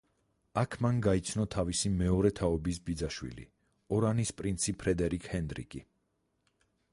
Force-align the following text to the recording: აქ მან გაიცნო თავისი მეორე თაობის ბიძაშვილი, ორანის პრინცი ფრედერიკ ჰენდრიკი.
აქ 0.59 0.75
მან 0.83 1.01
გაიცნო 1.07 1.43
თავისი 1.55 1.91
მეორე 1.97 2.31
თაობის 2.39 2.79
ბიძაშვილი, 2.87 3.45
ორანის 3.99 4.33
პრინცი 4.41 4.75
ფრედერიკ 4.85 5.29
ჰენდრიკი. 5.35 5.85